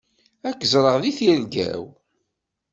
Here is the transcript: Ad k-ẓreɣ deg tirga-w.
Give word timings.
Ad 0.49 0.55
k-ẓreɣ 0.59 0.95
deg 0.99 1.15
tirga-w. 1.17 1.83